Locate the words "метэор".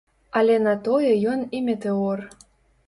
1.69-2.29